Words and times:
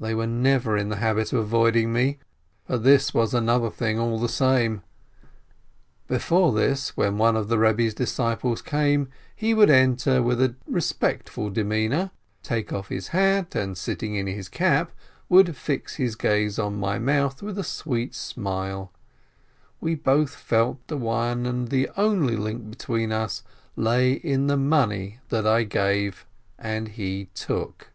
They 0.00 0.14
were 0.14 0.26
never 0.26 0.78
in 0.78 0.88
the 0.88 0.96
habit 0.96 1.34
of 1.34 1.40
avoiding 1.40 1.92
me, 1.92 2.18
but 2.66 2.82
this 2.82 3.12
was 3.12 3.34
another 3.34 3.68
thing 3.68 3.98
all 3.98 4.18
the 4.18 4.26
same. 4.26 4.82
Before 6.08 6.50
this, 6.50 6.96
when 6.96 7.18
one 7.18 7.36
of 7.36 7.48
the 7.48 7.58
Rebbe's 7.58 7.92
disciples 7.92 8.62
came, 8.62 9.10
he 9.34 9.52
would 9.52 9.68
enter 9.68 10.22
with 10.22 10.40
a 10.40 10.54
respectful 10.66 11.50
demeanor, 11.50 12.10
take 12.42 12.72
off 12.72 12.88
his 12.88 13.08
hat, 13.08 13.54
and, 13.54 13.76
sitting 13.76 14.14
in 14.14 14.26
his 14.26 14.48
cap, 14.48 14.92
would 15.28 15.54
fix 15.54 15.96
his 15.96 16.16
gaze 16.16 16.58
on 16.58 16.80
my 16.80 16.98
mouth 16.98 17.42
with 17.42 17.58
a 17.58 17.62
sweet 17.62 18.14
smile; 18.14 18.94
we 19.78 19.94
both 19.94 20.34
felt 20.34 20.78
that 20.86 20.94
the 20.94 20.96
one 20.96 21.44
and 21.44 21.88
only 21.98 22.34
link 22.34 22.70
between 22.70 23.12
us 23.12 23.42
lay 23.76 24.12
in 24.14 24.46
the 24.46 24.56
money 24.56 25.18
that 25.28 25.46
I 25.46 25.64
gave 25.64 26.24
and 26.58 26.88
he 26.88 27.26
took. 27.34 27.88